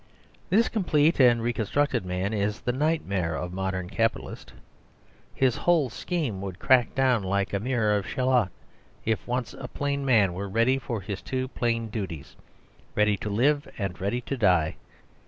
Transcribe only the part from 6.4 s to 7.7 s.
would crack across like a